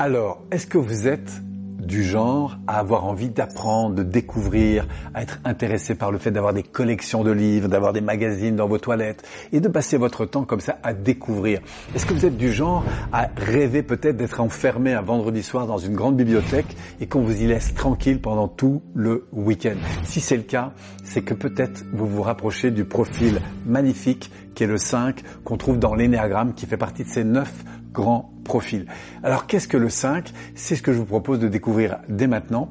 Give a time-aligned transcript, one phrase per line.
[0.00, 1.42] Alors, est-ce que vous êtes
[1.80, 6.52] du genre à avoir envie d'apprendre, de découvrir, à être intéressé par le fait d'avoir
[6.52, 10.44] des collections de livres, d'avoir des magazines dans vos toilettes et de passer votre temps
[10.44, 11.60] comme ça à découvrir?
[11.96, 15.78] Est-ce que vous êtes du genre à rêver peut-être d'être enfermé un vendredi soir dans
[15.78, 19.78] une grande bibliothèque et qu'on vous y laisse tranquille pendant tout le week-end?
[20.04, 24.68] Si c'est le cas, c'est que peut-être vous vous rapprochez du profil magnifique qui est
[24.68, 28.86] le 5 qu'on trouve dans l'énéagramme qui fait partie de ces 9 grands profils.
[29.22, 32.68] Alors qu'est-ce que le 5 C'est ce que je vous propose de découvrir dès maintenant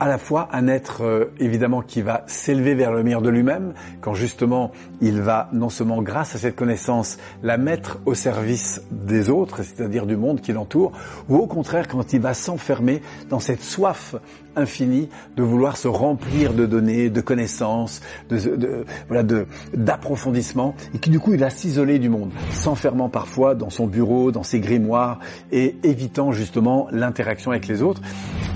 [0.00, 3.74] à la fois un être euh, évidemment qui va s'élever vers le meilleur de lui-même,
[4.00, 4.72] quand justement
[5.02, 10.06] il va non seulement grâce à cette connaissance la mettre au service des autres, c'est-à-dire
[10.06, 10.92] du monde qui l'entoure,
[11.28, 14.16] ou au contraire quand il va s'enfermer dans cette soif
[14.56, 21.10] infinie de vouloir se remplir de données, de connaissances, de, voilà, de d'approfondissement, et qui
[21.10, 25.20] du coup il va s'isoler du monde, s'enfermant parfois dans son bureau, dans ses grimoires,
[25.52, 28.00] et évitant justement l'interaction avec les autres.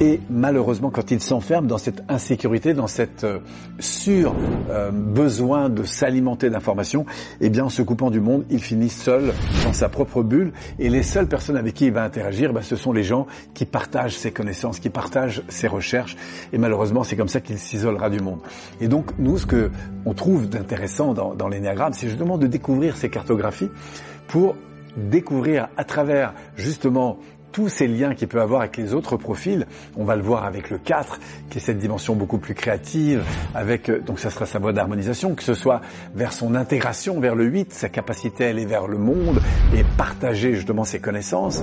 [0.01, 3.39] Et malheureusement, quand il s'enferme dans cette insécurité, dans cette euh,
[3.79, 4.35] sur
[4.71, 7.07] euh, besoin de s'alimenter d'informations,
[7.41, 9.33] eh bien, en se coupant du monde, il finit seul
[9.65, 10.53] dans sa propre bulle.
[10.81, 13.67] Et les seules personnes avec qui il va interagir, ben, ce sont les gens qui
[13.67, 16.17] partagent ses connaissances, qui partagent ses recherches.
[16.53, 18.41] Et malheureusement, c'est comme ça qu'il s'isolera du monde.
[18.81, 19.71] Et donc, nous, ce que
[20.07, 21.49] on trouve d'intéressant dans, dans
[21.93, 23.71] c'est justement de découvrir ces cartographies
[24.27, 24.57] pour
[24.97, 27.19] découvrir à travers justement
[27.55, 29.67] tous ces liens qu'il peut avoir avec les autres profils.
[29.97, 33.23] On va le voir avec le 4, qui est cette dimension beaucoup plus créative,
[33.55, 35.81] avec, euh, donc ça sera sa voie d'harmonisation, que ce soit
[36.15, 39.41] vers son intégration vers le 8, sa capacité à aller vers le monde
[39.73, 41.63] et partager justement ses connaissances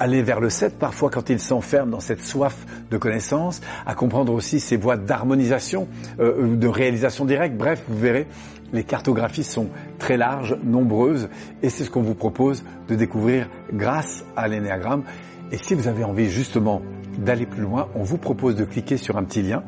[0.00, 4.32] aller vers le 7 parfois quand il s'enferme dans cette soif de connaissances, à comprendre
[4.32, 5.86] aussi ses voies d'harmonisation,
[6.18, 7.56] euh, de réalisation directe.
[7.56, 8.26] Bref, vous verrez,
[8.72, 11.28] les cartographies sont très larges, nombreuses,
[11.62, 15.04] et c'est ce qu'on vous propose de découvrir grâce à l'énéagramme.
[15.52, 16.82] Et si vous avez envie justement
[17.18, 19.62] d'aller plus loin, on vous propose de cliquer sur un petit lien,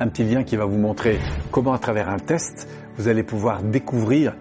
[0.00, 1.18] un petit lien qui va vous montrer
[1.50, 4.36] comment à travers un test, vous allez pouvoir découvrir,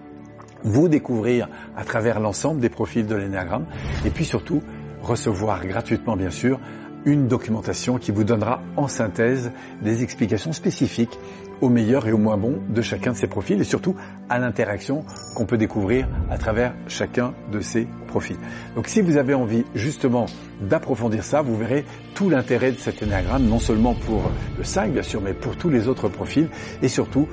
[0.63, 3.66] vous découvrir à travers l'ensemble des profils de l'énéagramme,
[4.06, 4.62] et puis surtout
[5.01, 6.59] recevoir gratuitement bien sûr
[7.06, 9.51] une documentation qui vous donnera en synthèse
[9.81, 11.17] des explications spécifiques
[11.62, 13.95] au meilleur et au moins bon de chacun de ces profils et surtout
[14.29, 18.38] à l'interaction qu'on peut découvrir à travers chacun de ces profils.
[18.75, 20.25] Donc si vous avez envie justement
[20.61, 21.85] d'approfondir ça, vous verrez
[22.16, 25.69] tout l'intérêt de cet énagramme, non seulement pour le 5 bien sûr, mais pour tous
[25.69, 26.50] les autres profils
[26.81, 27.28] et surtout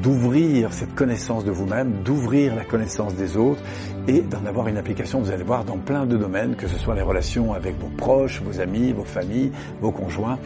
[0.00, 3.60] d'ouvrir cette connaissance de vous-même, d'ouvrir la connaissance des autres
[4.08, 6.94] et d'en avoir une application, vous allez voir, dans plein de domaines, que ce soit
[6.94, 10.38] les relations avec vos proches, vos amis, vos familles, vos conjoints,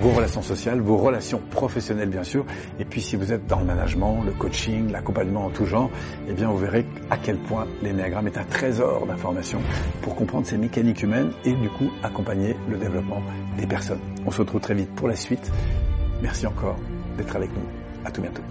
[0.00, 2.44] vos relations sociales, vos relations professionnelles bien sûr,
[2.78, 5.90] et puis si vous êtes dans le management, le coaching, l'accompagnement en tout genre,
[6.28, 9.60] eh bien vous verrez à quel point l'énéagramme est un trésor d'informations
[10.02, 13.22] pour comprendre ces mécaniques humaines et du coup accompagner le développement
[13.56, 14.00] des personnes.
[14.26, 15.50] On se retrouve très vite pour la suite.
[16.22, 16.76] Merci encore
[17.16, 17.83] d'être avec nous.
[18.04, 18.42] À tout bientôt.